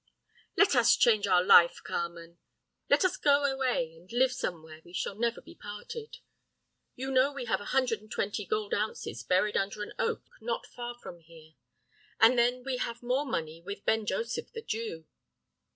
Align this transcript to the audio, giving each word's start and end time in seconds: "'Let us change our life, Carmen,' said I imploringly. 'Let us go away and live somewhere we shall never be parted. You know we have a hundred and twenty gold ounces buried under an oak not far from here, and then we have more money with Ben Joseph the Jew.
"'Let 0.57 0.75
us 0.75 0.95
change 0.97 1.27
our 1.27 1.43
life, 1.43 1.79
Carmen,' 1.83 2.31
said 2.31 2.33
I 2.33 2.33
imploringly. 2.33 2.85
'Let 2.89 3.05
us 3.05 3.17
go 3.17 3.43
away 3.43 3.95
and 3.97 4.11
live 4.11 4.31
somewhere 4.31 4.81
we 4.83 4.93
shall 4.93 5.13
never 5.13 5.41
be 5.41 5.53
parted. 5.53 6.17
You 6.95 7.11
know 7.11 7.31
we 7.31 7.45
have 7.45 7.61
a 7.61 7.65
hundred 7.65 8.01
and 8.01 8.09
twenty 8.09 8.43
gold 8.47 8.73
ounces 8.73 9.21
buried 9.21 9.55
under 9.57 9.83
an 9.83 9.93
oak 9.99 10.23
not 10.41 10.65
far 10.65 10.95
from 10.97 11.19
here, 11.19 11.53
and 12.19 12.35
then 12.35 12.63
we 12.63 12.77
have 12.77 13.03
more 13.03 13.27
money 13.27 13.61
with 13.61 13.85
Ben 13.85 14.07
Joseph 14.07 14.51
the 14.53 14.63
Jew. 14.63 15.05